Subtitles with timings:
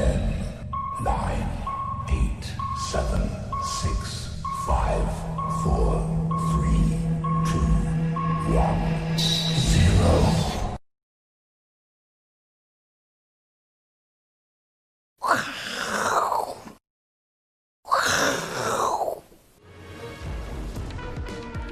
[0.00, 0.16] Ten,
[1.04, 1.46] nine,
[2.08, 2.44] eight,
[2.90, 3.20] seven,
[3.62, 5.04] six, five,
[5.62, 6.00] four,
[6.48, 6.96] three,
[7.44, 7.68] two,
[8.56, 8.80] one,
[9.18, 10.14] zero.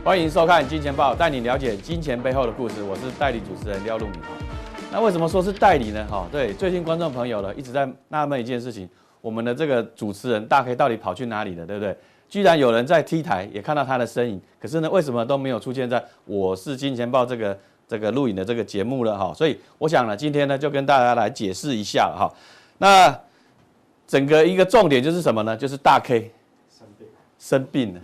[0.05, 2.83] 欢迎收看《金钱报》，带你了解金钱背后的故事。
[2.83, 4.48] 我是代理主持人廖路明。
[4.91, 6.07] 那为什么说是代理呢？
[6.11, 8.89] 哈，对，最近观众朋友呢一直在纳闷一件事情：
[9.21, 11.67] 我们的这个主持人大 K 到底跑去哪里了？
[11.67, 11.95] 对不对？
[12.27, 19.17] 居然有人在 T 台也看到他的身影，可是呢，为什么都没有出现在《我是金钱豹》这个这个录影的这个节目了？
[19.17, 22.33] 哈，所以我想呢，今天呢就跟大家来解释一下哈。
[22.79, 23.15] 那
[24.07, 25.55] 整个一个重点就是什么呢？
[25.55, 26.31] 就是大 K
[26.71, 27.07] 生病
[27.39, 28.01] 生病了。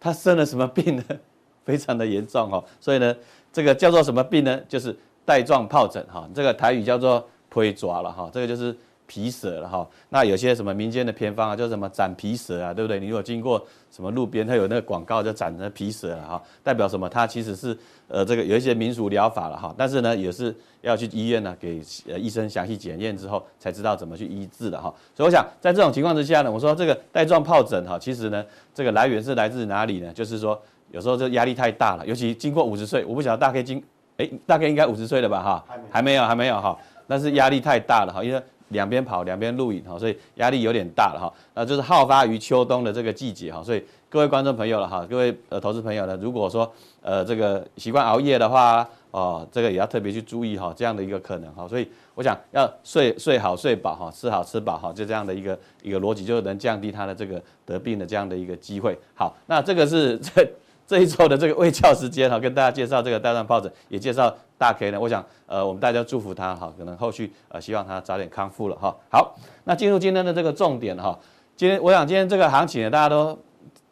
[0.00, 1.04] 他生了什么病呢？
[1.66, 3.14] 非常的严重哦，所以呢，
[3.52, 4.60] 这个叫做什么病呢？
[4.68, 8.74] 就是带状疱疹哈，这个台语叫做皮蛇了哈，这个就是
[9.06, 9.86] 皮蛇了哈。
[10.08, 13.00] 那有些什么民间的偏方啊，叫什么斩皮蛇啊，对不对？
[13.00, 17.08] 你如果经过什么路边，它有那个广告就斩那皮蛇了哈，代表什么？
[17.08, 17.76] 它其实是
[18.08, 24.94] 呃这个有一些民俗疗法了哈，但是呢也是要去医院呢给呃医生详细检验之后才知道怎么去医治的哈。
[25.14, 30.12] 所以我想在这种情况之下呢，我说这个带状疱疹哈，其实呢这个来源是来自哪里呢？
[30.12, 30.60] 就是说。
[30.92, 33.82] 有时候这压力太大了，尤其经过五十岁，我不晓得大概经，
[34.18, 46.72] 哎，大概应该五十岁了吧，哈，还没有，还没有哈，但是压力太大了哈，因为两边跑两边录影哈，所以压力有点大了哈，那就是好发于秋冬的这个季节哈，所以各位观众朋友了哈，各位呃投资朋友呢，如果说
[47.02, 58.98] 呃这个习惯熬夜的话，哦，这个也要特别去注意哈，这样的一个可能哈，所以我想要睡睡好睡饱哈，吃好吃饱哈，就这样的一个一个逻辑，就能降低他的这个得病的这样的一个机会。
[59.14, 60.32] 好，那这个是这。
[60.86, 65.00] 这一周的这个未教时间哈，跟大家介绍这个带状疱疹，也介绍大 K 呢。
[65.00, 68.94] 我想，呃，我们大家祝福他哈，可能后续呃，希望他早点康复了哈。
[69.10, 71.18] 好，那进入今天的这个重点哈。
[71.56, 73.36] 今天我想今天这个行情呢，大家都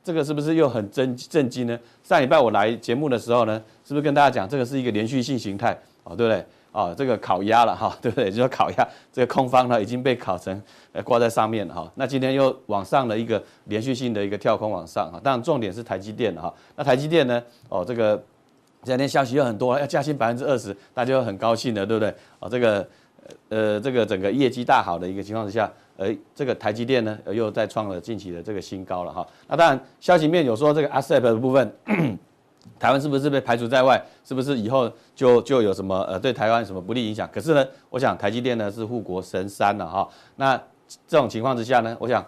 [0.04, 1.78] 这个是不是又很震震惊呢？
[2.02, 6.46] 上礼拜我来节目的时候呢，是不是跟大家讲这个是一个连续性形态哦，对不对？
[6.74, 8.28] 哦，这个烤鸭了哈， 对不对？
[8.28, 11.88] 就说烤鸭这个空方呢已经被烤成呃挂在上面了哈。
[11.94, 15.20] 那今天又往上了一个连续性的一个跳空往上哈。
[15.22, 16.52] 当然重点是台积电哈。
[16.74, 17.40] 那台积电呢？
[17.68, 18.16] 哦，这个
[18.82, 22.12] 这两天消息又很多，要加薪百分之二十，大家又很高兴的，对不对？
[22.40, 22.88] 哦，这个
[23.50, 29.24] 呃这个整个业绩大好的一个情况之下，呃这个台积电呢又再创了近期的这个新高了哈。
[29.46, 31.72] 那当然消息面有说这个 ASEP 的部分。
[32.78, 34.02] 台湾是不是被排除在外？
[34.24, 37.28] 是不是以后就就有什么呃对台湾什么不利影响？
[37.32, 40.08] 可是呢，我想台积电呢是护国神山了哈。
[40.36, 40.56] 那
[41.06, 42.24] 这种情况之下呢，我想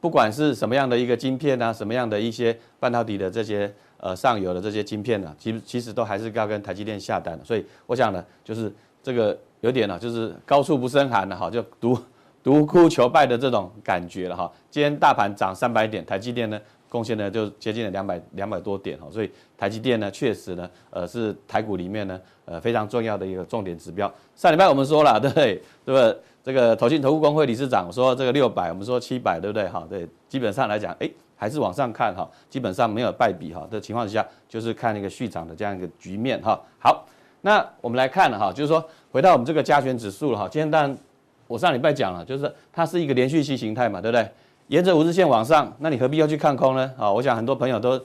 [0.00, 7.44] 不管是什么样的一个晶片啊，什么样的一些半导体的这些呃上游的这些晶片呢，其其实都还是要跟台积电下单的。
[7.44, 8.72] 所以我想呢，就是
[9.02, 11.98] 这个有点呢，就是高处不胜寒了哈，就独
[12.42, 14.50] 独孤求败的这种感觉了哈。
[14.70, 16.60] 今天大盘涨三百点，台积电呢？
[16.88, 24.12] 贡献呢就接近了两百两百多点哈，所以台积电呢确实呢，呃是台股里面呢呃非常重要的一个重点指标。
[24.34, 25.54] 上礼拜我们说了，对 不对？
[25.84, 26.16] 对不对？
[26.44, 29.68] 这个投信投顾公会理事长说这个六百，我们说七百，对不对？
[29.68, 36.58] 哈，对，基本上来讲，哎，还是往上看哈，基本上没有败笔哈的情况之下，就是看一个续涨的这样一个局面哈。
[36.78, 37.06] 好，
[37.42, 38.82] 那我们来看了哈，就是说
[39.12, 40.98] 回到我们这个加权指数了哈，今天当然
[41.46, 44.26] 我上礼拜讲了，就是它是一个连续性形态嘛，对不对？
[44.68, 46.92] 沿着五日线往上，那你何必要去看空呢？
[46.98, 47.98] 啊，我想很多朋友都，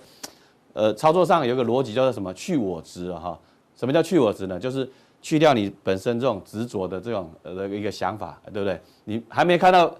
[0.71, 3.39] 呃，操作上有一个逻辑叫做什么去我执啊哈？
[3.75, 4.57] 什么叫去我执呢？
[4.57, 4.89] 就是
[5.21, 8.79] 去掉你本身这种执着的这种呃一个想法，对不对？
[9.03, 9.93] 你还没看到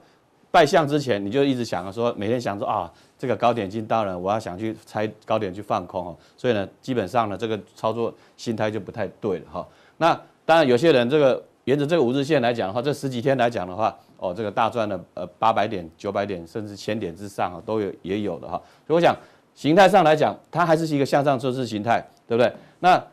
[0.51, 6.17] 败相之前，你就一直想着说，每天想说啊，这个高点已经到了，我要想去猜高点去放空哦。
[6.37, 9.67] 所以呢，基本上呢，这个操作心态就不太对了哈。
[9.97, 13.93] 那当然有些人这个沿着这个五日线来讲的话，这十几天来讲的话。
[14.23, 18.53] 哦，这个大赚的呃八百点、九百点，甚至千点之上啊，都有也有的哈。
[18.87, 19.13] 所以我想
[19.53, 22.49] 形态上来讲，它还是一个向上趋势形态，对不对？
[22.79, 23.03] 那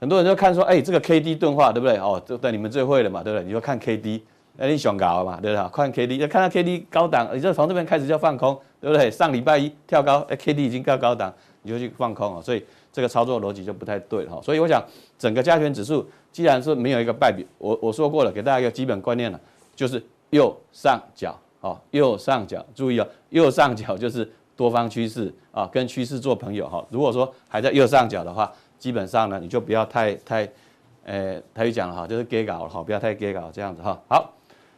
[0.00, 1.96] 很多人就看说，哎，这个 K D 钝化，对不对？
[1.98, 3.44] 哦，这对你们最会了嘛，对不对？
[3.44, 4.24] 你就看 K D，
[4.56, 5.68] 那你想搞嘛，对不对？
[5.72, 9.08] 看 K D，就看到 K D 高档，你就从这边开始就放空，对不对？
[9.08, 11.32] 上礼拜一跳高，哎，K D 已经高高档，
[11.62, 12.42] 你就去放空啊。
[12.42, 14.40] 所以这个操作逻辑就不太对哈。
[14.42, 14.84] 所以我想
[15.16, 19.40] 整个加权指数既然是没有一个败笔，我我说过了，给大家一个基本观念了，
[19.76, 20.02] 就是。
[20.30, 26.84] 右上角，哦，右上角，注意哦，右上角就是多方趋势啊，跟趋势做朋友哈。
[26.90, 30.48] 如果说还在右上角的话，基本上呢，你就不要太太，
[31.04, 34.00] 呃，台语讲了哈，就是给搞了哈，不要太给搞这样子哈。
[34.08, 34.32] 好，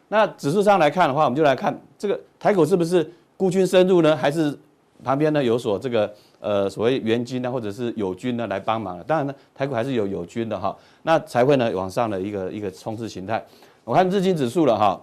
[0.08, 4.16] 那指数上来看的话，我们就来看这个台股是不是孤军深入呢？
[4.16, 4.56] 还是
[5.04, 9.02] 旁边呢有所这个呃所谓援军呢，或者是友军呢来帮忙？
[9.04, 13.44] 当然呢，台股还是有友军的哈，那才会呢往上的一个一个冲刺形态。
[13.84, 15.00] 我看日经指数了哈。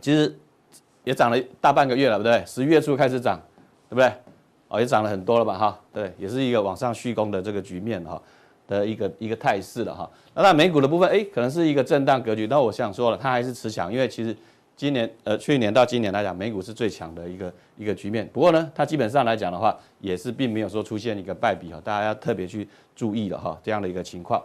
[0.00, 0.34] 其实
[1.04, 2.44] 也涨了大半个月了，对不对？
[2.46, 3.40] 十一月初开始涨，
[3.88, 4.12] 对不对？
[4.68, 5.56] 哦，也涨了很多了吧？
[5.56, 8.20] 哈，对，也是一个往上续攻的这个局面哈
[8.66, 10.10] 的一个一个态势了哈。
[10.34, 12.46] 那那美股的部分，哎，可能是一个震荡格局。
[12.48, 14.36] 那我想说了，它还是持强，因为其实
[14.76, 18.28] 今年呃去年到今年来讲，美股是最强的一个一个局面。
[18.30, 24.42] 不过呢，它基本上来讲的话，也是并没有说出现一个败笔哈，大家要特别去注意了哈，这样的一个情况。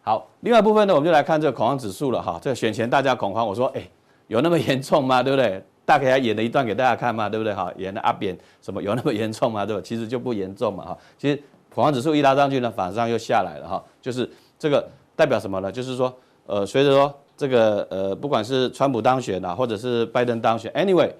[0.00, 2.40] 好，另外部分呢，我们就来看这个恐慌指数了哈。
[2.42, 3.86] 这个选前大家恐慌，我说哎，
[4.28, 5.20] 有那么严重吗？
[5.24, 5.62] 对不对？
[5.84, 7.52] 大概还演了一段给大家看嘛，对不对？
[7.54, 9.64] 哈，演的阿扁什么有那么严重吗？
[9.64, 9.80] 对吧？
[9.82, 10.98] 其实就不严重嘛，哈。
[11.16, 11.42] 其实
[11.74, 13.82] 恐慌指数一拉上去呢，反上又下来了，哈。
[14.02, 14.28] 就是
[14.58, 14.86] 这个
[15.16, 15.72] 代表什么呢？
[15.72, 16.14] 就是说，
[16.44, 21.10] 呃，随着说这个呃，不管是川普当选啊，或者是拜登当选，anyway，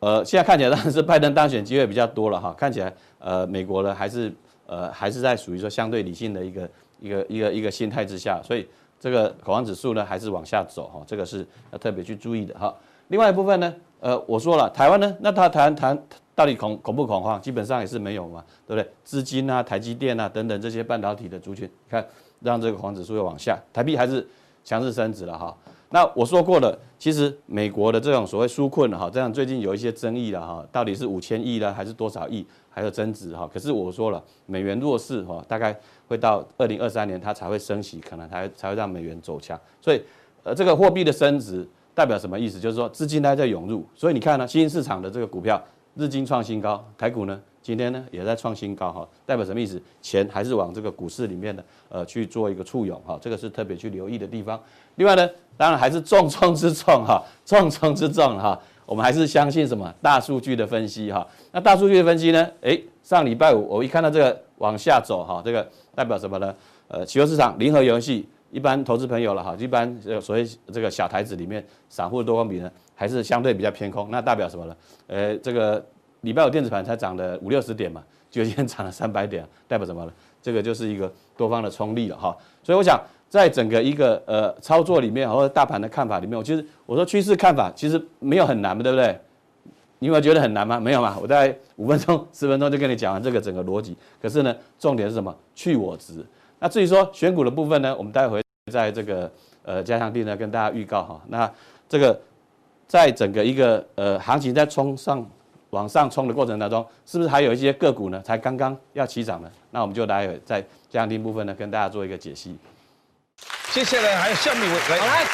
[0.00, 2.54] 呃，现在看起来当然是拜登当选机会比较多了，哈。
[2.56, 4.32] 看起来呃，美国呢还是
[4.66, 8.66] 呃还是在属于说相对理性的一个一个一个一个心态之下，所以
[9.02, 11.02] 这个恐慌指数呢还是往下走，哈。
[11.04, 12.72] 这个是要特别去注意的，哈。
[13.08, 16.00] 另外一部分呢，呃，我说了，台湾呢，那它台湾谈
[16.36, 17.42] 到底恐恐不恐慌？
[17.42, 18.88] 基本上也是没有嘛，对不对？
[19.02, 22.06] 资金啊、台积电啊等等这些半导体的族群，你看
[22.38, 24.24] 让这个恐慌指数又往下，台币还是
[24.62, 25.56] 强势升值了哈。
[25.92, 33.48] 那我说过了，其实美国的这种所谓纾困哈，这样最近有一些争议了哈，到底是五千亿呢，还是多少亿，还有增值哈？
[33.52, 35.78] 可是我说了，美元弱势哈，大概
[36.08, 39.60] 会到二零二三年它才会升息，可能才才会让美元走强。
[39.80, 40.02] 所以，
[40.42, 41.68] 呃，这个货币的升值。
[41.94, 42.58] 代表什么意思？
[42.58, 45.62] 就是说资金它在涌入，所以你看呢，新兴市场的这个股票
[45.94, 49.80] 日经创新高，台股呢今天呢也在创新高哈，代表什么意思？
[50.00, 54.60] 钱还是往这个股市里面的呃去做一个簇拥哈，这个是特别去留意的地方。
[54.96, 61.26] 另外呢，当然还是重中之重哈， 重中之重哈，我们还是相信什么大数据的分析哈。
[61.52, 62.48] 那大数据的分析呢？
[62.62, 66.54] 诶，上礼拜五我一看到这个往下走哈，这个代表什么呢？
[66.88, 68.26] 呃，期货市场零和游戏。
[68.52, 74.08] 一般投资朋友了哈，一般呃所谓这个小台子里面，散户的多空比呢，还是相对比较偏空。
[74.10, 74.76] 那代表什么呢？
[75.06, 75.82] 呃，这个
[76.20, 80.12] 礼拜五电子盘才涨了五六十点嘛，就今天涨了三百点，代表什么呢？
[80.42, 82.36] 这个就是一个多方的冲力了哈。
[82.62, 83.00] 所以我想，
[83.30, 89.18] 在整个一个呃操作里面，或者大盘的看法里面，我其实我说趋势看法其实没有很难嘛，对不对？
[89.98, 90.78] 你有没有觉得很难吗？
[90.78, 93.96] 没有嘛，我大概五分钟、十分钟就跟你讲完这个整个逻辑。
[94.20, 95.34] 可是呢，重点是什么？
[95.54, 96.14] 去我值。
[96.58, 98.41] 那至于说选股的部分呢，我们待会。
[98.70, 99.28] 在这个
[99.64, 101.50] 呃加强地呢，跟大家预告哈，那
[101.88, 102.16] 这个
[102.86, 105.26] 在整个一个呃行情在冲上
[105.70, 109.50] 往上冲的过程当中，是不是还有一些个股呢，才刚刚要起涨呢？
[109.72, 112.56] 那我们就来在加强地部分呢，跟大家做一个解析。
[113.72, 115.26] 接下来还有下面一位来，来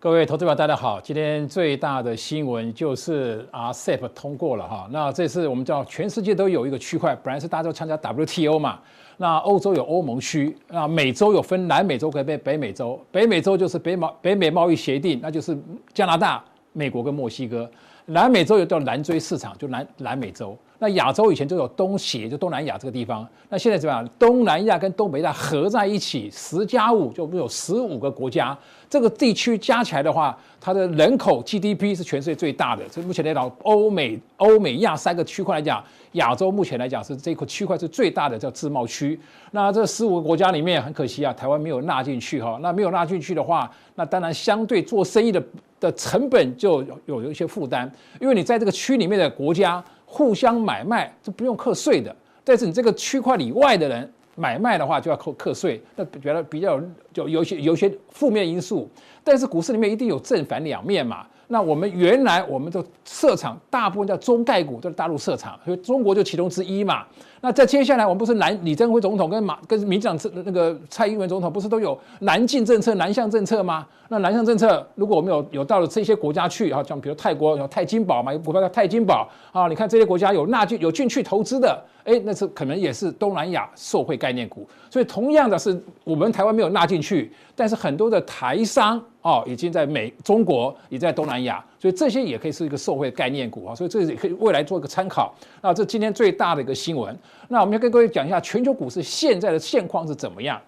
[0.00, 8.80] 各位投资者大家好，今天最大的新闻就是 RCEP 通过了哈，那这次我们知道全世界都有一个区块，本来是大家都参加 WTO 嘛。
[9.16, 15.56] 那欧洲有欧盟区，那美洲有分南美洲跟北北美洲，北美洲就是北美北美贸易协定，那就是
[15.92, 17.70] 加拿大、美国跟墨西哥。
[18.06, 20.56] 南美洲有叫南锥市场，就南南美洲。
[20.78, 23.26] 那亚洲以前就有东协，就东南亚这个地方。
[23.48, 24.06] 那现在怎么样？
[24.18, 28.56] 东南亚跟东北亚合在一起，十加五就有十五个国家。
[28.90, 32.82] 这个地区加起来的话，它的人口 GDP 是全世界最大的。
[32.90, 35.82] 这目前来讲，欧美、欧美亚三个区块来讲，
[36.12, 39.18] 亚洲目前来讲是这个区块是最大的，叫自贸区。
[39.52, 42.58] 那这十五个国家里面，很可惜啊，台湾没有纳进去哈。
[42.60, 45.42] 那没有纳进去的话，那当然相对做生意的
[45.80, 49.82] 的成本就有有一些负担，因为你在这个区里面的国家。
[50.14, 56.80] 互相买卖这不用课税的，但是你这个区块以外的人买卖的话就要扣课税，那觉得比较
[57.12, 58.88] 就有些有些负面因素。
[59.24, 61.26] 但是股市里面一定有正反两面嘛。
[61.54, 67.04] 那我们原来我们的设厂大部分叫中概股都是大陆设厂，所以中国就其中之一嘛。
[67.40, 73.86] 那在接下来，我们不是南李登辉总统跟马跟民进党那个蔡英文总统不是都有南进政策、南向政策吗？
[74.08, 84.68] 那南向政策，如果我们有有到了这些国家去，哈，像比如泰国有泰金宝嘛，有股票叫泰金宝啊，你看这些国家有纳进有进去投资的，哎，那是可能也是东南亚受惠概念股。
[84.90, 89.00] 所以同样的是，我们台湾没有纳进去，但是很多的台商。
[89.24, 95.34] 哦，已经在美、中国，也在东南亚，所以这些也可以是一个社会概念股啊，所以这也可以未来做一个参考。
[95.62, 100.60] 那这今天最大的一个新闻，那我们要跟各位讲一下全球股市现在的现况是怎么样。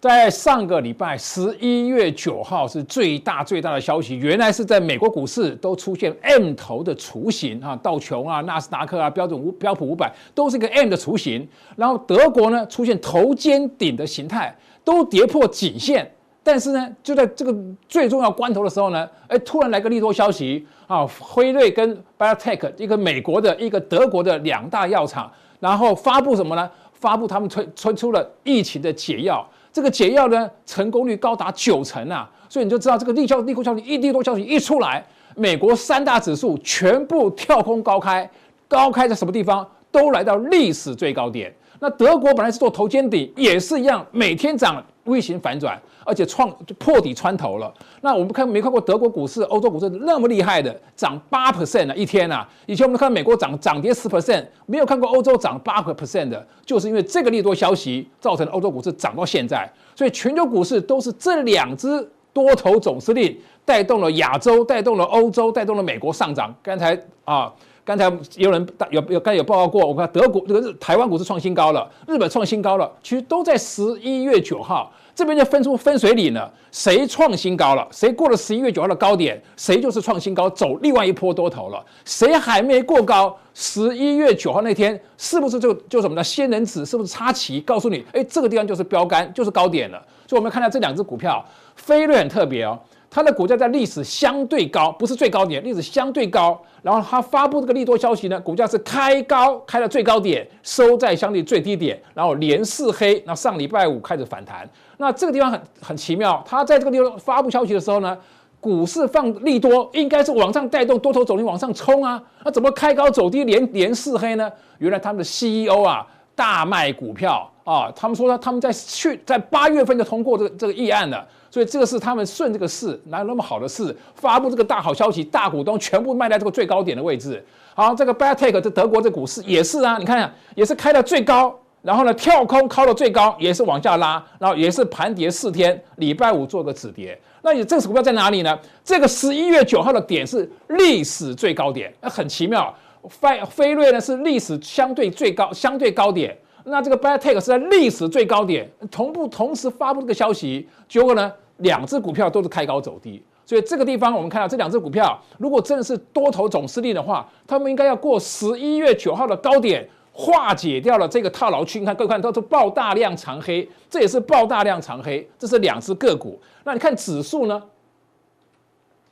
[0.00, 11.46] 在上个礼拜十一月九号是最大最大的消息，原来是在美国股市都出现 M 头的雏形啊，道琼啊、纳斯达克啊、标准五标普五百都是一个 M 的雏形，
[11.76, 14.52] 然后德国呢出现头肩顶的形态。
[14.90, 16.10] 都跌破颈线，
[16.42, 17.54] 但是呢，就在这个
[17.88, 25.30] 最重要关头的时候呢，哎，突然来个利多消息啊，辉瑞跟 Biotech 一个美国的，一个德国的两大药厂，
[25.60, 26.68] 然后发布什么呢？
[26.92, 32.28] 发布他们推推出了疫情的解药，这个解药呢，成功率高达九成啊！
[32.48, 35.06] 所以你就知道这个利效利空消息一利多消息一出来，
[35.36, 38.28] 美国三大指数全部跳空高开，
[38.66, 39.64] 高开在什么地方？
[39.92, 41.54] 都来到历史最高点。
[41.80, 47.72] 那德国本来是做头肩底，也是一样，每天涨 V 型反转，而且创破底穿头了。
[48.02, 52.46] 那我们看没看过德国股市、欧洲股市那么厉害的涨八 percent 啊一天啊？
[52.66, 59.68] 以前我们看美国涨涨跌十 percent，没有看过欧洲涨八个 percent 的，就是因为这个利多消息造成欧洲股市涨到现在。
[59.96, 63.34] 所以全球股市都是这两只多头总司令
[63.64, 66.54] 带动了亚洲，带动了欧洲，带动了美国上涨。
[66.62, 67.50] 刚才啊。
[67.84, 68.04] 刚才
[68.36, 81.84] 有人有有刚才有报告过，我看德国这个日台湾股市创新高了，日本创新高了，其实都在十一月九号这边就分出分水岭了，谁创新高了，谁过了十一月九号的高点，谁就是创新高，走另外一波多头了。
[82.04, 86.22] 谁还没过高，十一月九号那天是不是就就什么呢？
[86.22, 90.00] 仙人指是不是插旗告诉你，哎，这个地方就是标杆，就是高点了。
[90.26, 91.44] 所以我们看到这两只股票，
[91.74, 92.78] 飞瑞很特别哦。
[93.10, 96.58] 它的股价在历史相对高，不是最高点，历史相对高。
[96.80, 103.22] 然后它发布这个利多消息呢，股价是开高，开到最高点，收在相对最低点，然后连四黑。
[103.26, 104.66] 那上礼拜五开始反弹。
[104.96, 108.16] 那这个地方很很奇妙，它在这个地方发布消息的时候呢，
[108.60, 112.22] 股市放利多，应该是往上带动多头走你往上冲啊。
[112.44, 114.50] 那怎么开高走低连连四黑呢？
[114.78, 116.06] 原来他们的 CEO 啊
[116.40, 121.26] 大卖股票啊，他们说呢，他们在去在八月份就通过这个这个议案了。
[121.50, 123.94] 所以这个是他们顺这个势，哪有那么好的事？
[124.14, 127.44] 发布这个大好消息，大股东全部卖在这个最高点的位置。
[127.74, 137.20] 好，这个 BioNTech 这德国这股市也是啊，你看下也是开到最高，然后呢跳空靠到最高，也是往下拉，然后也是盘跌四天，礼拜五做个止跌。
[137.42, 138.58] 那你这个股票在哪里呢？
[138.84, 142.72] 这个十一月九号的点是历史最高点，那很奇妙。
[143.08, 146.36] 飞飞瑞呢是历史相对最高相对高点。
[146.64, 161.80] 那这个 b a t e c h 是在历史最高点，同步同时发布这个消息，结果呢，两只股票都是开高走低，所以这个地方我们看到这两只股票，如果真的是多头总司令的话，他们应该要过十一月九号的高点，化解掉了这个套牢区。
[161.80, 166.38] 你看各位看都是爆大量长黑，这也是爆大量长黑，这是两只个股。
[166.62, 167.60] 那你看指数呢？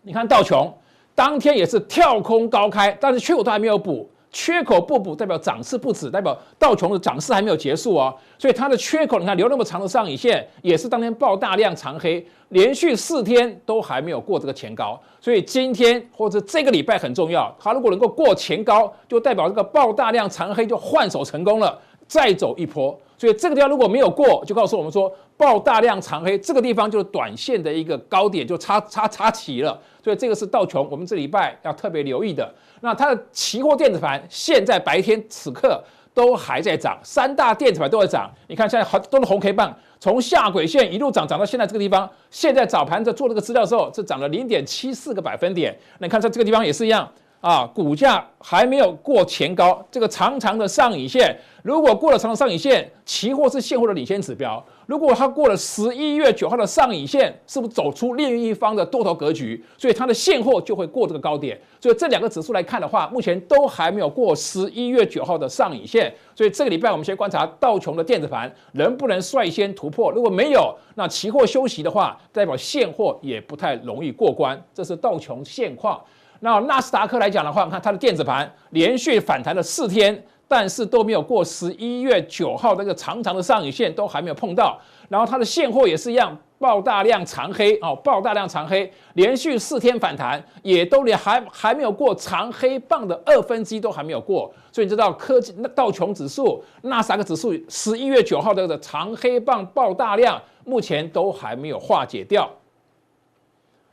[0.02, 0.73] 你看道琼，
[1.18, 4.08] 当天也是跳空高开，但是缺口都还没有补。
[4.30, 8.14] 缺口不补代表涨势不止，代表道琼的涨势还没有结束哦。
[8.38, 15.00] 所以它的缺口，你看留那么长的上影线，也是当天爆大量长黑，连续四天都还没有过这个前高。
[15.20, 21.76] 所以今天或者这个礼拜很重要，它如果能够过前高，就代表这个爆大量长黑就换手成功了，
[22.09, 22.99] 再走一波。
[23.17, 29.77] 所以这个地方如果没有过，就告诉我们说爆大量长黑，这个地方就是短线的一个高点，就插插插齐了。
[30.03, 32.49] 所以这个是道琼，我们这礼拜要特别留意的。
[32.81, 35.83] 那它的期货电子盘现在白天此刻
[36.15, 38.31] 都还在涨，三大电子盘都在涨。
[38.47, 42.09] 你看现在好都是红 K 棒，从下轨线一路涨涨到现在这个地方。
[42.31, 45.77] 现在早盘在做这个资料的时候，是涨了零点七四个百分点。
[45.99, 47.11] 那你看在这个地方也是一样。
[47.40, 54.64] 啊，股价还没有过前高，这个长长的上影线，如果过了长长上影线，期货是现货的领先指标。
[54.87, 59.62] 如果它过了十一月九号的上影线，是不是走出另一方的多头格局？
[59.76, 61.57] 所以它的现货就会过这个高点。
[61.80, 66.12] 所以这两个指数来看的话，目前都还没有过十一月九号的上影线。
[66.35, 70.11] 所以这个礼拜我们先观察道琼的电子盘能不能率先突破。
[70.11, 74.61] 如果没有，那期货休息的话，代表现货也不太容易过关。
[74.75, 76.00] 这是道琼现况。
[76.40, 84.78] 那纳斯达克来讲的话，看它的电子盘连续反弹了四天，但是都没有过十一月九号那个长长的上影线，都还没有碰到。
[85.09, 94.52] 然后它的现货也是一样，爆大量长黑哦，爆大量长黑，连续四天反弹，也都连还还没有过长黑棒的二分之一都还没有过。
[94.71, 102.49] 所以你知道科技那道琼指数、纳斯达克指数十一月九号的长黑棒爆大量，目前都还没有化解掉。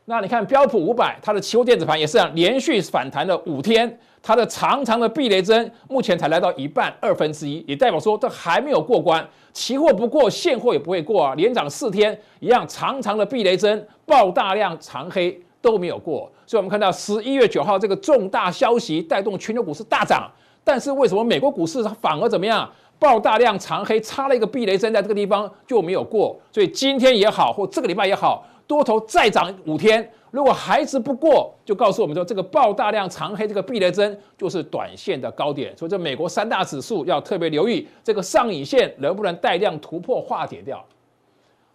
[0.08, 20.30] 那你看标普五百，它的期货电子盘也是啊，连续反弹了五天，它的长长的避雷针目前才来到一半二分之一，也代表说这还没有过关，期货不过，现货也不会过啊，连涨四天一样，长长的避雷针爆大量长黑都没有过，所以我们看到十一月九号这个重大消息带动全球股市大涨，
[20.64, 22.70] 但是为什么美国股市它反而怎么样？
[22.98, 28.46] 爆大量长黑，插了一个避雷针在这个地方就没有过，所以今天也好，或这个礼拜也好。
[28.68, 35.76] 多头再涨五天，如果还是不过，就告诉我们说，这个爆大量长黑这个避雷针就是短线的高点。
[35.78, 40.84] 所以，这美国三大指数要特别留意这个上影线能不能带量突破化解掉。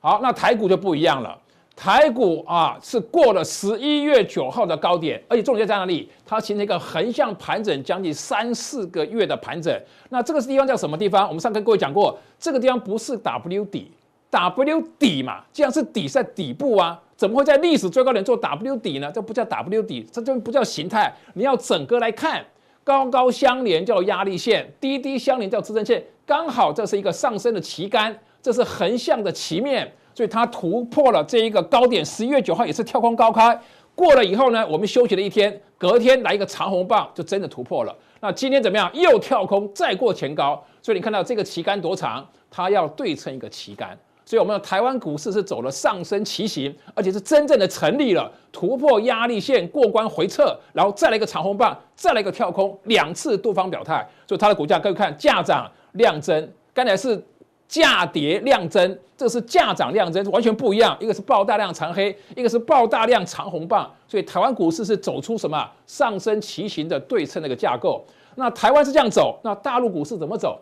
[0.01, 1.39] 好，那台股就不一样了，
[1.77, 6.11] 台股啊是过了十一月九号的高点，而且重点在哪里？
[6.27, 9.81] 它形成一个横向盘整将近三四个月的盘整。
[10.09, 11.29] 那这个地方叫什么地方？
[11.29, 13.93] 我们上次跟各位讲过，这个地方不是 W 底。
[14.31, 19.11] W 底嘛，既然是底在底部啊，怎么会在历史最高点做 W 底呢？
[19.13, 21.13] 这不叫 W 底，这就不叫形态。
[21.35, 22.45] 你要整个来看，
[22.85, 32.05] 高高相连叫压力线，低低相连叫支撑线，刚好这是一个上升的旗杆，这是横向的旗面，所以它突破了这一个高点。
[32.05, 33.61] 十一月九号也是跳空高开，
[33.97, 37.97] 过了以后呢，我们休息了一天，隔天来一个长红棒，就真的突破了。
[38.21, 38.89] 那今天怎么样？
[38.95, 42.25] 又跳空再过前高，所以你看到这个旗杆多长？
[42.49, 43.99] 它要对称一个旗杆。
[44.31, 54.09] 所以，我们的台湾股市是走了上升旗形，而且是真正的成立了，突破压力线过关回撤，然后再来一个长红棒，再来一个跳空，两次多方表态。
[54.29, 57.21] 所以它的股价各位看，价涨量增，刚才是
[57.67, 60.97] 价跌量增，这是价涨量增，完全不一样。
[61.01, 63.93] 一个是爆大量长黑，一个是爆大量长红棒。
[64.07, 68.05] 所以台湾股市是走出什么上升旗形的对称那个架构。
[68.37, 70.57] 那台湾是这样走，那大陆股市怎么走？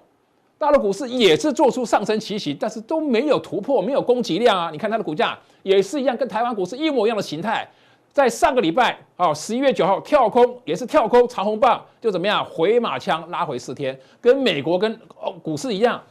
[0.59, 4.71] 大陆股市也是做出上升旗形，但是都没有突破，没有攻击量啊！
[4.73, 7.67] 你看它的股价也是一样，跟台湾股市一模一样的形态。
[8.13, 16.03] 在上个礼拜哦，十一月九号跳空也是跳空长红棒，就怎么样回马枪拉回四天，跟美国跟哦股市一样，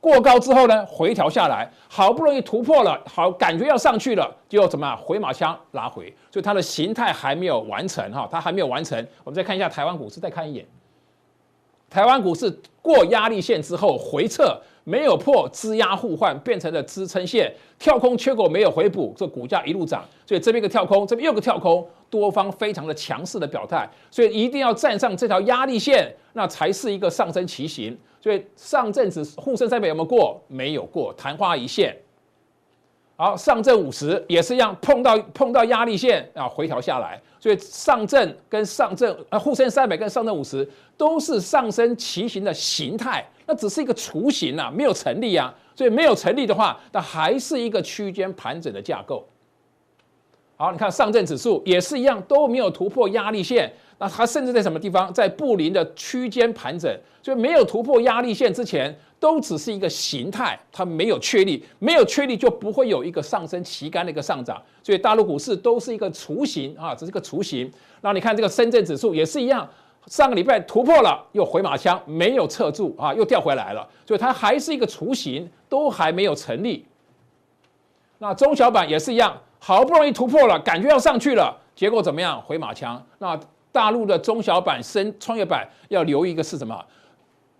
[0.00, 8.98] 过高之后呢回调下来，好不容易突破了，好感觉要上去了，就怎么样回马枪拉回，所以它的形态还没有完成哈，它还没有完成。
[9.22, 10.66] 我们再看一下台湾股市，再看一眼。
[11.92, 20.02] 台湾股市过压力线之后回撤，没有破支压互换，变成了支撑线，跳空缺口没有回补，这股价一路涨。
[20.24, 27.94] 所以这边一个跳空，这边又个跳空，多方非常的强势的表态，所以一定要站上这条压力线，那才是一个上升旗形。
[28.22, 30.42] 所以上证指沪深三百有没有过？
[30.48, 31.94] 没有过，昙花一现。
[33.22, 37.22] 好，上证五十也是一样，碰到碰到压力线啊，回调下来。
[37.38, 45.54] 所以上证跟上证啊，沪深三百跟上证五十都是上升旗形的形态，那只是一个雏形啊，没有成立啊。
[45.76, 49.24] 所以没有成立的话，那还是一个区间盘整的架构。
[50.56, 53.72] 好，你看上证指数也是一样，都没有突破压力线。
[53.98, 64.60] 那它甚至在什么地方，在布林的区间盘整，所以没有突破压力线之前，都只是一个形态，它没有确立，没有确立就不会有一个上升旗杆的一个上涨。
[64.82, 67.72] 所以大陆股市都是一个雏形啊，只是个雏形。
[68.00, 69.68] 那你看这个深圳指数也是一样，
[70.08, 76.84] 上个礼拜突破了，又回马枪，没有撤住啊，又掉回来了，所以它还是一个雏形，都还没有成立。
[78.18, 82.42] 那中小板也是一样，好不容易突破了，感觉要上去了，结果怎么样？
[82.42, 83.00] 回马枪。
[83.18, 83.38] 那
[83.70, 86.84] 大陆的中小板、深创业板要留一个是什么？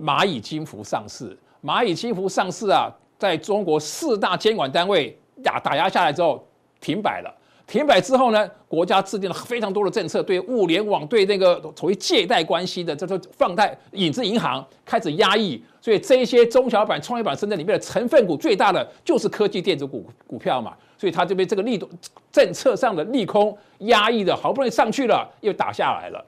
[0.01, 6.45] 蚂蚁金服上市，蚂蚁金服上市啊，在中国四大监管单位打打压下来之后
[6.81, 7.33] 停摆了。
[7.65, 15.63] 停摆之后呢，国家制定了非常多的政策，对物联网、对那个所谓借贷关系的，这个放贷影子银行开始压抑。
[15.81, 20.77] 所以这些中小板、创业板深圳里面的成分股最大的就是科技电子股股票嘛。
[20.99, 21.89] 所以它就被这个利多
[22.31, 26.23] 政策上的利空压抑的，好不容易上去了，又打下来了。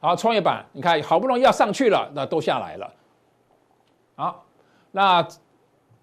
[0.00, 2.90] 好，创业板你看，好不容易要上去了，那都下来了。
[4.20, 4.44] 好，
[4.92, 5.26] 那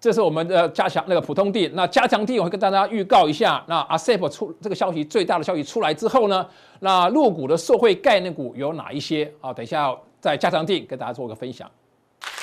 [0.00, 1.70] 这是我们的加强那个普通地。
[1.72, 3.62] 那加强地我会跟大家预告一下。
[3.68, 6.44] 那 ASEP 出这个消息最大的消息出来之后呢，
[6.80, 9.32] 那入股的受惠概念股有哪一些？
[9.40, 11.70] 啊，等一下在加强地跟大家做个分享。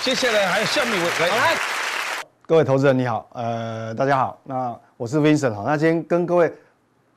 [0.02, 1.28] 接下来还有下面一位来。
[1.28, 1.56] 来
[2.48, 6.50] 各位投资人你好，呃，大家好，那我是 Vincent 哈，那今天跟各位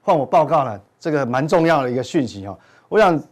[0.02, 3.22] 换我报告了这个蛮重要的一个讯息哈，我想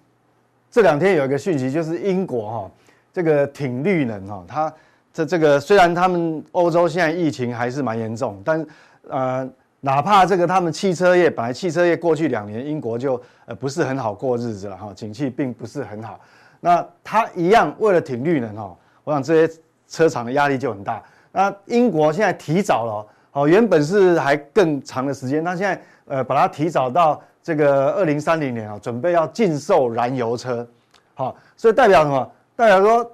[0.71, 2.71] 这两天有一个讯息就是英国哈，
[3.13, 4.75] 这个挺绿能哈，它
[5.17, 8.67] 这这个虽然他们欧洲现在疫情还是蛮严重，但
[9.09, 9.49] 呃，
[9.81, 16.21] 哪怕这个他们汽车业本来汽车业过去两年英国就呃不是很好过日子了哈，景气并不是很好，
[16.61, 19.55] 那他一样为了挺绿能哈，我想这些
[19.89, 21.03] 车厂的压力就很大。
[21.33, 30.67] 那英国现在提早了，哦，原本是还更长的时间，那现在呃把它提早到这个二零三零年啊，准备要禁售燃油车，
[31.15, 32.31] 好，所以代表什么？
[32.55, 33.11] 代表说，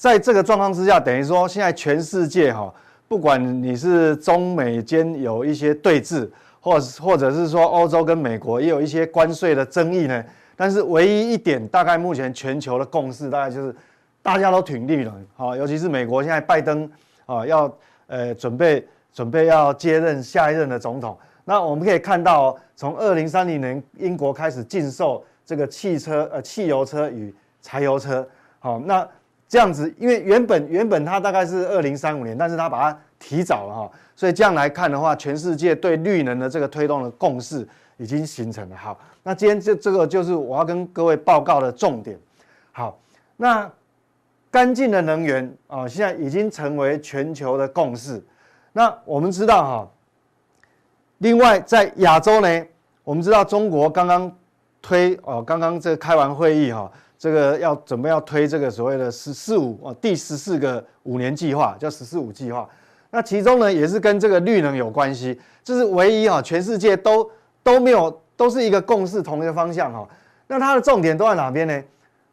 [0.00, 2.72] 在这个状况之下，等于说现在全世界哈，
[3.06, 6.26] 不管你是中美间有一些对峙，
[6.58, 10.24] 或或者是说欧洲跟美国也有一些关税的争议呢，
[10.56, 13.76] 但是唯一一点，大概目前全球的共识大概就是
[14.22, 16.90] 大家都挺绿能，好，尤其是美国现在拜登。
[17.26, 17.72] 啊，要
[18.08, 21.16] 呃准备准备要接任下一任的总统。
[21.44, 28.26] 那我们可以看到，从二零三零年英国开始禁售这个汽车呃汽油车与柴油车。
[28.58, 29.06] 好，那
[29.50, 33.90] 这样子，因为原本原本它大概是二零三五年，但是它把它提早了哈。
[34.16, 38.76] 所以这样来看的话，全世界对绿能的这个推动的共识已经形成了。
[38.76, 42.18] 好，那今天这这个就是我要跟各位报告的重点。
[42.72, 42.98] 好，
[43.36, 43.70] 那。
[44.52, 48.20] 干净的能源啊，现在已经成为全球的共识。
[48.72, 49.88] 那我们知道哈，
[51.18, 52.66] 另外在亚洲呢，
[53.04, 54.36] 我们知道中国刚刚
[54.82, 62.66] 推哦，刚刚这开完会议哈，这个要准备要推这个所谓的“十四五”哦，第十四个五年计划叫“十四五”计划。
[63.10, 67.30] 那其中呢，也是跟这个绿能有关系，这是唯一哈，全世界都
[67.62, 70.08] 都没有，都是一个共识，同一个方向哈。
[70.46, 71.82] 那它的重点都在哪边呢？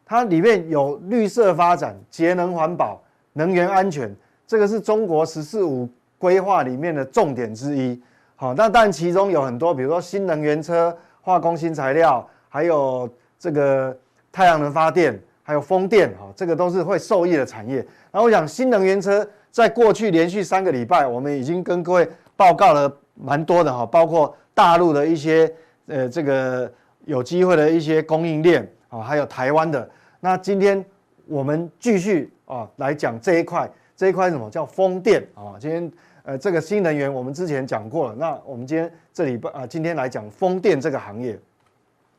[0.06, 2.98] 它里面有绿色发展、节能环保、
[3.34, 4.10] 能源安全，
[4.46, 8.00] 这个是中国“十四五”规划里面的重点之一。
[8.36, 13.06] 好，那但其中有很多，比如说新能源车、化工新材料，还有
[13.38, 13.94] 这个
[14.38, 17.78] 太阳能发电，还有风电，哈，这个都是会受益的产业。
[18.12, 19.28] 然后我想新能源车。
[19.50, 25.52] 在过去连续三个礼拜，我们已经跟各位报告了蛮多的哈，包括大陆的一些
[25.86, 26.70] 呃这个
[27.06, 29.90] 有机会的一些供应链啊，还有台湾的。
[30.20, 30.84] 那今天
[31.26, 35.56] 我们继续啊来讲这一块，这一块什么叫风电啊？
[35.58, 35.90] 今天
[36.22, 41.36] 呃这个新能源我们之前讲过了，那我们今天这礼拜啊今天来讲风电这个行业。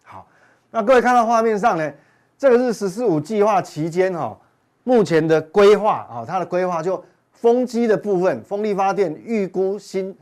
[0.03, 0.27] 好，
[0.71, 1.93] 那各位看到画面上呢，
[2.39, 4.35] 这个是“十四五”计划期间哈，
[4.83, 7.03] 目前的规划啊，它的规划就。
[7.31, 10.13] 风机的部分，风力发电预估新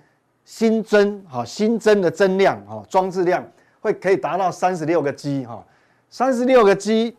[0.46, 3.44] 新增哈新增的增量哈装置量
[3.82, 5.66] 会可以达到三十六个 G 哈，
[6.12, 7.18] 三十六个 G，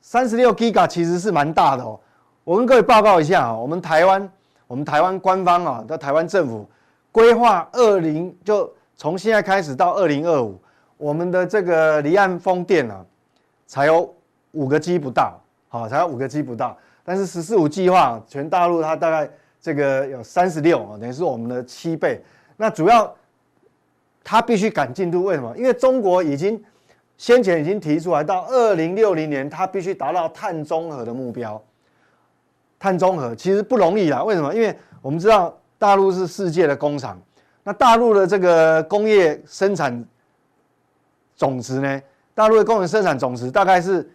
[0.00, 1.98] 三十六 Giga 其实是蛮大的哦。
[2.44, 4.30] 我跟各位报告一下啊，我们台湾
[4.68, 6.64] 我们台湾官方啊在台湾政府
[7.10, 10.56] 规划二零就从现在开始到二零二五，
[10.96, 13.04] 我们的这个离岸风电啊
[13.66, 14.14] 才有
[14.52, 16.76] 五个 G 不到，好才有五个 G 不到。
[17.04, 22.20] 但是“十四五”计划，全大陆它大概这个有三十六啊，等于是我们的七倍。
[22.56, 23.14] 那主要
[24.24, 25.56] 它必须赶进度，为什么？
[25.56, 26.60] 因为中国已经
[27.16, 31.62] 先前已经提出来，到二零六零年它必须达到碳中和的目标。
[32.78, 34.54] 碳中和其实不容易啦，为什么？
[34.54, 37.16] 因为我们知道大陆是世界的工厂，
[37.62, 40.04] 那大陆的这个工业生产
[41.36, 42.02] 总值呢？
[42.36, 44.08] 大陆的工业生产总值大概是。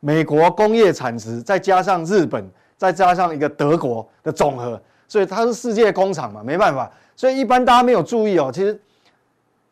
[0.00, 6.88] 美国工业产值再加上日本，再加上一个德国的总和，所以它是世界工厂嘛，没办法。
[7.16, 8.80] 所以一般大家没有注意哦，其实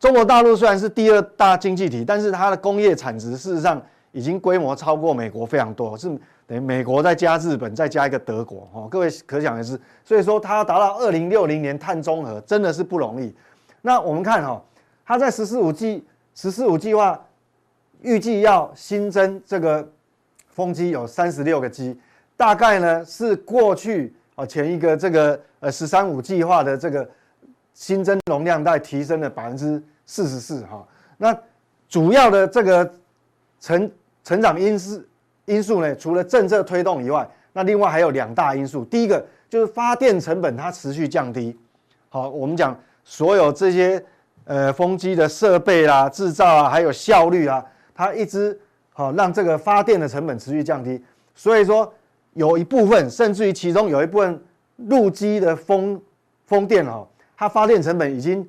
[0.01, 6.09] 中国大陆虽然是第二大经济体，但是它的工业产值事实上已经规模超过美国非常多，是
[6.45, 8.85] 等于美国再加日本再加一个德国哦。
[8.91, 13.33] 各位可想而知，所以说它要达到二零六零年碳中和真的是不容易。
[13.81, 14.61] 那我们看哈，
[15.05, 17.17] 它在十四五计十四五计划
[18.01, 19.87] 预计要新增这个。
[20.49, 21.95] 风机有三十六个 G，
[22.35, 27.07] 大概呢是过去啊前一个这个呃“十三五”计划的这个
[27.75, 30.83] 新增容量在提升了百分之四十四哈。
[31.15, 31.37] 那
[31.87, 32.91] 主要的这个
[33.59, 33.91] 成
[34.23, 35.03] 成长因素
[35.45, 38.83] 因素呢，除了政策推动以外，那另外还有两大因素。
[38.83, 41.55] 第一个就是发电成本它持续降低。
[42.09, 44.03] 好，我们讲所有这些
[44.45, 47.63] 呃风机的设备啦、制造啊，还有效率啊，
[47.97, 48.57] 它一直。
[48.99, 50.99] 好，让这个发电的成本持续降低，
[51.35, 51.93] 所以说
[52.33, 54.43] 有一部分，甚至于其中有一部分
[54.77, 56.01] 陆基的风
[56.47, 57.07] 风电哦，
[57.37, 58.43] 它发电成本已经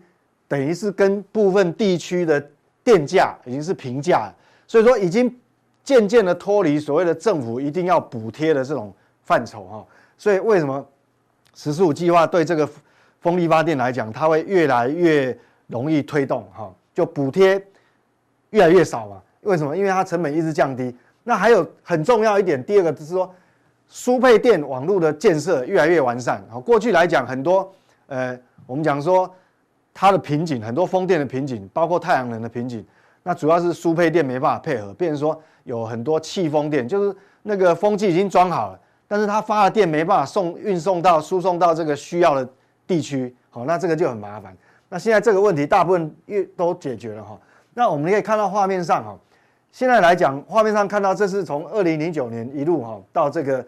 [0.48, 2.42] 等于是跟部分地区的
[2.82, 4.34] 电价已经是平价了，
[4.66, 5.30] 所以说已经
[5.84, 8.90] 渐渐的脱离所谓的政府一定要补贴的这种
[9.24, 9.86] 范畴哈。
[10.16, 10.82] 所以为什么
[11.54, 12.66] “十四五”计划对这个
[13.20, 16.72] 风力发电来讲，它会越来越容易推动哈？
[16.94, 17.62] 就补贴
[18.48, 19.20] 越来越少嘛。
[19.48, 19.74] 为什么？
[19.74, 20.94] 因为它成本一直降低。
[21.24, 23.34] 那还有很重要一点，第二个就是说，
[23.88, 26.42] 输配电网络的建设越来越完善。
[26.50, 27.70] 好，过去来讲很多，
[28.06, 29.30] 呃，我们讲说
[29.92, 32.84] 它的瓶颈，很多风电的瓶颈，包括太阳能的瓶颈，
[33.22, 34.92] 那主要是输配电没办法配合。
[34.94, 42.48] 变成说有很多弃风电，就是那个风机已经装好了，但是它发的电没办法送运送到输送到这个需要的
[42.86, 43.34] 地区。
[43.50, 44.56] 好，那这个就很麻烦。
[44.88, 47.38] 那现在这个问题大部分越都解决了哈。
[47.74, 49.18] 那我们可以看到画面上哈。
[49.70, 53.64] 现在来讲，画面上看到这是从二零零九年一路哈到这个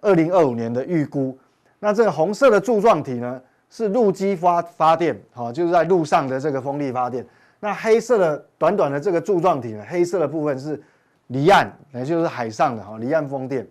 [0.00, 1.36] 二零二五年的预估。
[1.78, 3.40] 那这个红色的柱状体呢
[3.70, 7.24] 是陆基发发电，哈，就是在陆上的这个风力发电。
[7.60, 10.82] 那黑色的短短的这个柱状体呢，黑色的部分是
[11.28, 13.66] 离岸，也就是海上的哈离岸风电。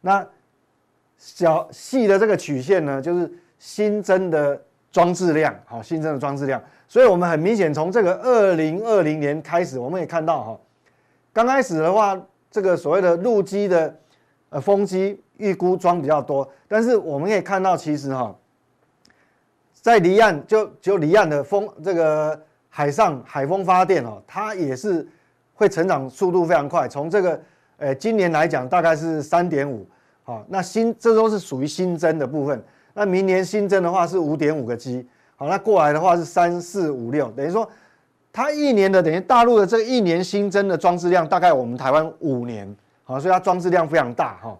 [0.00, 0.26] 那
[1.18, 4.58] 小细的这个曲线呢，就是新增的
[4.90, 6.62] 装置量，好，新增的装置量。
[6.88, 10.60] 所以我们很明显从这个二零二零年开始，我们也看到哈。
[11.34, 12.16] 刚开始的话，
[12.48, 13.92] 这个所谓的陆基的
[14.50, 18.32] 呃风机预估装比较多，但是我们可以看到，其实哈，
[19.72, 25.04] 在离岸就就离岸的风这个海上海风发电哦，它也是
[25.54, 26.86] 会成长速度非常快。
[26.86, 27.40] 从这个
[27.78, 29.84] 呃今年来讲，大概是三点五，
[30.22, 32.64] 好，那新这都是属于新增的部分。
[32.92, 37.68] 那明年新增的话是五点五个 G，好，那过来的话是三四五六，等于说
[38.34, 42.68] 它一年的等于大陆的这一年新增的装置量大概我们台湾五年，
[43.04, 44.58] 好，所以它装置量非常大哈。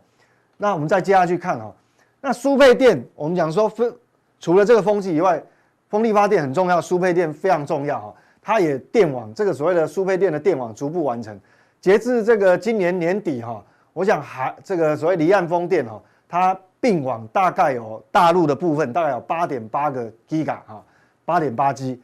[0.57, 1.75] 那我们再接下去看哈，
[2.21, 3.93] 那输配电我们讲说分
[4.39, 5.43] 除了这个风机以外，
[5.89, 11.37] 风力发电很重要，输配电非常重要哈，它也电网这个所谓的输配电的电网逐步完成，
[11.81, 13.61] 截至这个今年年底哈，
[13.93, 16.57] 我想还这个所谓离岸风电哈，它。
[16.85, 20.85] 并网大概有大陆的部分大概有八点八个 Giga 哈，
[21.25, 21.99] 八点八 G，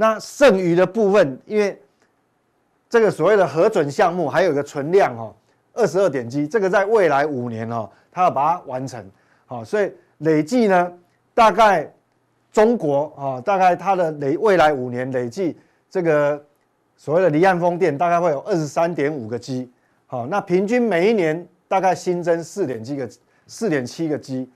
[0.00, 1.76] 那剩余的部分，因为
[2.88, 5.34] 这个所谓的核准项目还有一个存量哦，
[5.72, 9.04] 二十二点 G，这个在未来五年哦，它要把它完成，
[9.46, 10.92] 好，所以累计呢，
[11.34, 11.92] 大概
[12.52, 15.58] 中国啊，大概它的累未来五年累计
[15.90, 16.40] 这个
[16.96, 19.68] 所谓的离岸风电大概会有二十三点五个 G，
[20.06, 23.10] 好，那平均每一年大概新增四点几个。
[23.50, 24.46] 四点七个 G，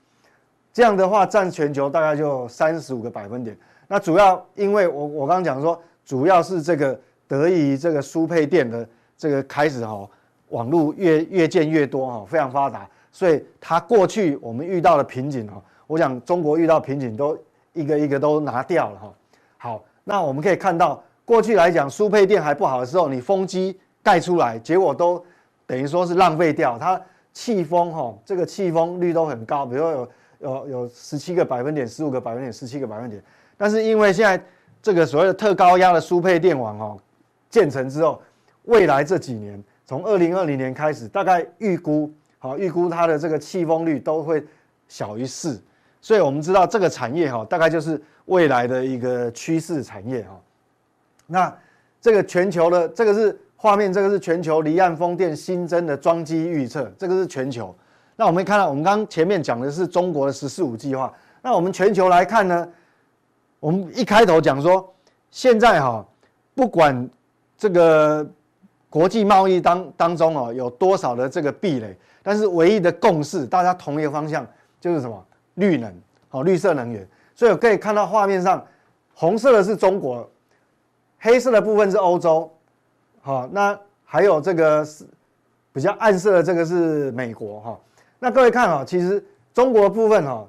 [0.71, 3.57] 这样的话占全球大概就三十五个百分点。
[3.87, 10.07] 那主要因为我我刚刚讲说，主要是这个得益于这个输配电的这个开始哈，
[10.49, 17.37] 网络越越建越多哈，非常发达，所以它过去我们遇到的瓶颈哈，我想中国遇到瓶颈都
[17.73, 19.13] 一个一个都拿掉了哈。
[19.57, 25.23] 好，那我们可以看到过去来讲输配电还不好的时候，你风机盖出来，结果都
[25.65, 27.01] 等于说是浪费掉它。
[27.35, 33.23] 气风哈，这个气风率都很高，比如说有有有十七个百分点、十五个百分点、十七个百分点。
[33.57, 34.43] 但是因为现在
[34.81, 36.97] 这个所谓的特高压的输配电网哈
[37.49, 38.21] 建成之后，
[38.63, 44.43] 未来这几年，从二零二零年开始，大概预估好预估它的这个气风率都会
[44.87, 45.61] 小于四，
[46.01, 50.39] 所以我们知道这个产业哈大概就是未来的一个趋势产业哈。
[51.27, 51.55] 那
[52.01, 53.39] 这个全球的这个是。
[53.55, 57.73] 画面这个是全球离岸风电新增的装机预测，这个是全球。
[58.17, 61.13] 那我们看到，我们刚前面讲的是中国的“十四五”计划。
[61.41, 62.67] 那我们全球来看呢，
[63.63, 64.93] 我们一开头讲说，
[65.31, 66.05] 现在哈，
[66.53, 67.09] 不管
[67.57, 68.27] 这个
[68.89, 74.45] 国际贸易当当中哦有多少的这个壁垒，但是唯一的共识，大家同一个方向
[74.81, 75.25] 就是什么？
[75.53, 75.93] 绿能，
[76.31, 77.07] 哦，绿色能源。
[77.33, 78.61] 所以我可以看到画面上，
[79.13, 80.29] 红色的是中国，
[81.19, 82.51] 黑色的部分是欧洲。
[83.21, 85.05] 好，那还有这个是
[85.71, 87.79] 比较暗色的，这个是美国哈。
[88.19, 90.45] 那各位看哈，其实中国的部分哈，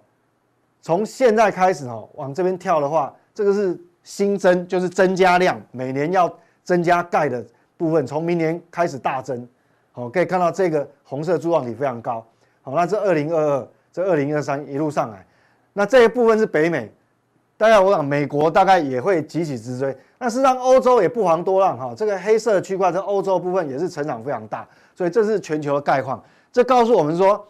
[0.84, 6.30] 从现在开始哈，往这边跳的话，这个是新增，就是增加量，每年要
[6.62, 7.42] 增加钙的
[7.78, 9.48] 部分，从明年开始大增。
[9.92, 12.22] 好，可以看到这个红色柱状体非常高。
[12.60, 15.26] 好，那这二零二二，这二零二三一路上来，
[15.72, 16.92] 那这一部分是北美。
[17.56, 19.96] 大概我想，美国大概也会急起直追。
[20.18, 21.94] 那事实上，欧洲也不遑多让哈。
[21.96, 26.22] 这个黑色区块，在欧洲部分也是成长非常大，所以这是全球的概况。
[26.52, 27.42] 这告诉我们说，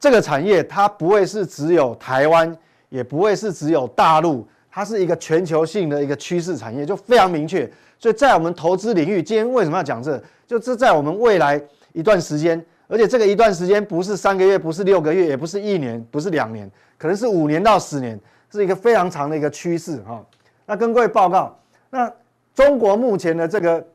[0.00, 2.56] 这个产业它不会是只有台湾，
[2.88, 7.70] 也不会是只有大陆，它是一个全球性的一个趋势产业，就非常明确。
[7.98, 10.20] 所以在我们投资领域，今天为什么要讲这？
[10.46, 18.18] 就这在我们未来一段时间，而且这个一段时间不是三个月，不是六个月，也不是一年，不是两年，可能是五年到十年。
[18.52, 20.20] 是一个非常长的一个趋势哈，
[20.66, 21.56] 那跟各位报告，
[21.88, 22.12] 那
[22.52, 23.86] 中国目前的这个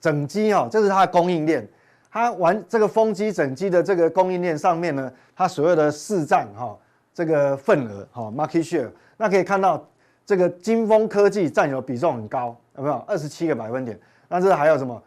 [0.00, 1.68] 整机哈，这是它的供应链，
[2.14, 6.78] 它完这个风机整机的这个供应链上面呢，它所有的市占哈，
[7.12, 9.84] 这个份额哈，market share，那可以看到
[10.24, 12.94] 这个金风科技占有比重很高，有没有？
[13.08, 13.98] 二十七个百分点，
[14.28, 15.02] 那这还有什么？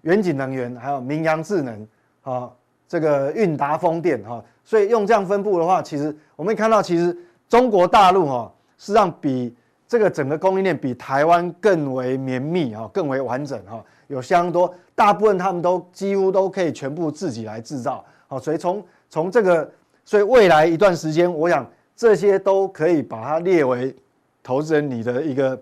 [0.00, 1.86] 远景能源，还有明阳智能
[2.22, 2.50] 啊，
[2.88, 7.14] 这个韵达风电哈，所以用这样分布的话，其实我们看到其实。
[7.50, 9.52] 中国大陆哈，实际上比
[9.88, 19.72] 这个整个供应链比台湾更为绵密哈，更为完整哈，有相当多，大部分他们都几乎都可以全部自己来制造，好，所以从从这个，
[20.04, 23.96] 所以未来一段时间，我想这些都可以把它列为
[24.42, 25.58] 投资人你的一个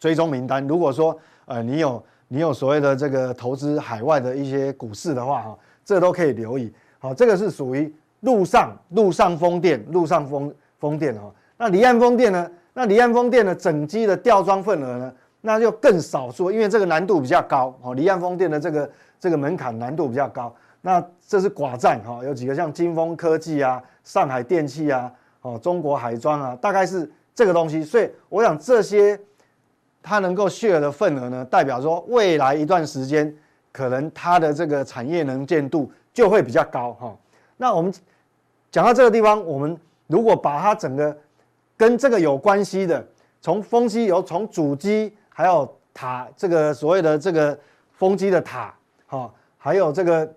[0.00, 0.66] 追踪名单。
[0.66, 6.72] 如果说呃你有你有所谓的这个投资海外的一些股市的话哈，这都可以留意。
[6.98, 10.50] 好，这个是属于陆上陆上风电，陆上风。
[10.80, 12.50] 风电哈，那离岸风电呢？
[12.74, 15.10] 那离岸风电的整机的吊装份额呢？
[15.46, 17.92] 那就更少数，因为这个难度比较高哦。
[17.92, 20.54] 离岸风电的这个这个门槛难度比较高。
[20.80, 27.84] 那这是寡占哈，有几个像金锋科技啊、上海电气啊、哦中国海装啊，大概是这个东西。
[27.84, 29.20] 所以我想这些
[30.02, 33.30] 它能够 share 的份额呢，代表说未来一段时间
[33.70, 37.14] 可能它的这个产业能见度就会比较高哈。
[37.58, 37.92] 那我们
[38.70, 39.78] 讲到这个地方，我们。
[40.06, 41.16] 如果把它整个
[41.78, 43.02] 跟这个有关系的，
[43.40, 47.58] 从风机由从主机，还有塔这个所谓的这个
[47.92, 48.72] 风机的塔，
[49.08, 50.32] 哈，还有这个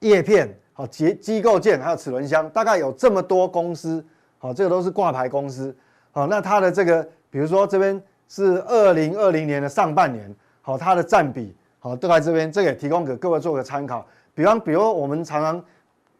[0.00, 4.02] 叶片，好结机构件，还有齿轮箱，大概有这么多公司，
[4.38, 5.76] 好，这个都是挂牌公司，
[6.12, 14.06] 好，那它的这个，比如说这边是二零二零年的上半年，好，它的占比，好，都在这边，这个也提供给各位做个参考。
[14.34, 15.62] 比方，比如我们常常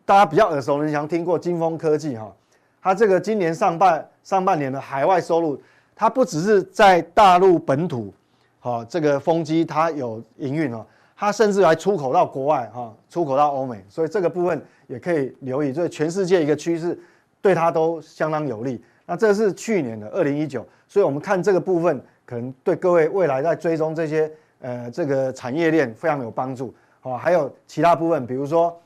[0.04, 2.30] 大家比较耳熟能详听过金锋科技哈，
[2.82, 5.58] 它这个今年上半上半年的海外收入，
[5.94, 8.12] 它不只是在大陆本土，
[8.58, 10.84] 好，这个风机它有营运哦。
[11.14, 15.72] 它甚至还出口到国外，哈，出口到欧美，所以这个部分也可以留意。
[15.72, 16.98] 所以全世界一个趋势，
[17.40, 18.82] 对它都相当有利。
[19.06, 24.28] 那这是去年的二零一九，所以我们看这个部分，可能对各位未来在追踪这些
[24.60, 26.74] 呃这个产业链非常有帮助。
[27.00, 28.76] 好，还有其他部分，比如说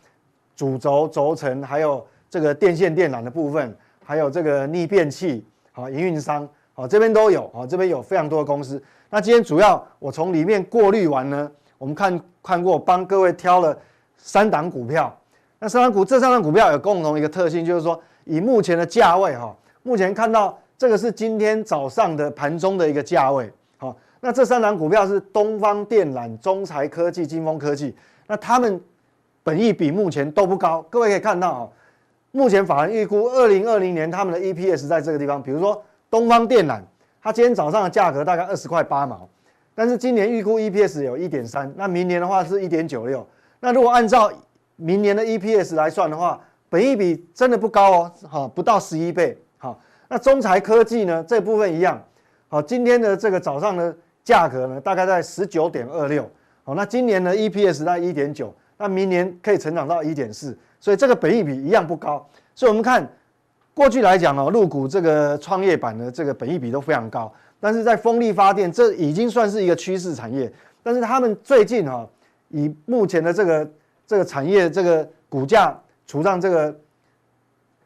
[0.54, 5.42] 主轴、轴承，还有这个电线电缆的部分，还有这个逆变器，
[5.72, 8.80] 好，营运商，好，这边都有，好，这边有非常多的公司。
[9.08, 11.50] 那今天主要我从里面过滤完呢。
[11.78, 13.76] 我们看看过，帮各位挑了
[14.16, 15.14] 三档股票。
[15.58, 23.50] 那三档股，这三档股票有共同一个特性，就是说以目前的价位哈，目前看到这个是今天早上的盘中的一个价位。
[23.78, 27.94] 好，那这三档股票是东方电缆、中材科技、金锋科技。
[28.26, 28.78] 那他们
[29.42, 30.80] 本益比目前都不高。
[30.90, 31.68] 各位可以看到啊，
[32.32, 35.82] 目前法人预估二零二零年他们的 EPS 在这个地方，比如说
[36.16, 36.80] 东方电缆，
[37.22, 39.28] 它今天早上的价格大概二十块八毛。
[39.74, 43.26] 但是今年预估 EPS 有一点三，那明年的话是一点九六。
[43.60, 44.32] 那如果按照
[44.76, 49.36] 明年的 EPS 来算的话，本益比真的不高哦，好，不到十一倍。
[49.58, 52.02] 好，那中材科技呢，这部分一样，
[52.48, 56.26] 好，今天的这个早上的价格呢，大概在十九点二六。
[56.64, 62.26] 好，那今年的 EPS 在一点九，那明年可以成长到一点四，所以这个本益比一样不高。
[62.54, 63.06] 所以我们看
[63.76, 67.30] 过去来讲哦，入股这个创业板的这个本益比都非常高。
[67.60, 70.50] 但是在风力发电，这已经算是一个趋势产业。
[70.82, 72.08] 但是他们最近哈，
[72.48, 73.70] 以目前的这个
[74.06, 76.74] 这个产业这个股价除上这个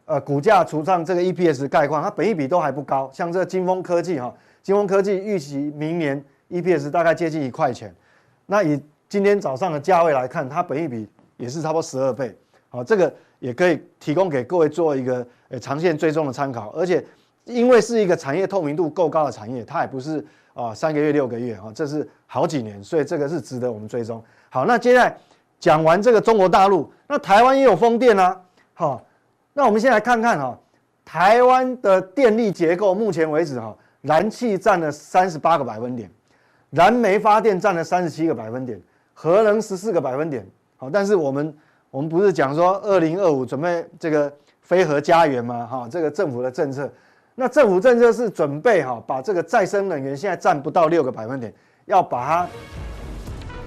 [0.04, 3.10] 呃股价除上这个 EPS 概况，它本益比都还不高。
[3.12, 7.92] 像这个金锋科技哈，金锋科技预期明年 EPS 大概接近一块钱。
[8.46, 12.32] 那以今天早上的价位来看，它本益比也是差不多十二倍。
[12.68, 17.04] 好，这个也可以提供给各位做一个呃长线追踪的参考，而且。
[17.46, 24.22] 因为是一个产业透明度够高的产业，它也不是啊三个月六个月啊，这是好几年，所以这个是值得我们追踪。
[24.50, 25.16] 好，那接下来
[25.58, 28.40] 讲完这个中国大陆，那台湾也有风电啊。
[28.74, 29.04] 好，
[29.54, 30.56] 那我们先来看看哈，
[31.04, 36.08] 台湾的电力结构，目前为止哈，燃气占了三十八个百分点，
[36.68, 38.80] 燃煤发电占了三十七个百分点，
[39.12, 40.46] 核能十四个百分点。
[40.76, 41.52] 好，但是我们
[41.90, 45.66] 我们不是讲说二零二五准备这个非核家园吗？
[45.68, 46.90] 哈，这个政府的政策。
[47.34, 51.52] 那政府政策是准备哈，把这个再生能源现在占不到六个百分点，
[51.86, 52.48] 要把它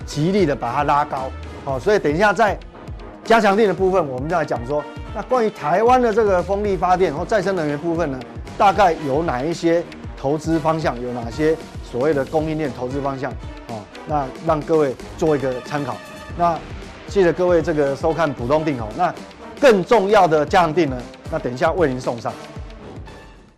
[0.05, 1.29] 极力的把它拉高，
[1.65, 2.57] 好，所以等一下在
[3.25, 4.81] 加强电的部分，我们就来讲说，
[5.13, 8.19] 那关于台湾的这个风力发电或再生能源部分呢，
[8.57, 9.83] 大概有哪一些
[10.15, 13.31] 投资方向，有哪些所谓的供应链投资方向，
[13.67, 15.95] 哦，那让各位做一个参考。
[16.37, 16.57] 那
[17.13, 19.13] 记得各位这个收看浦东定投，那
[19.61, 20.97] 更重要的加强定呢，
[21.29, 22.33] 那等一下为您送上。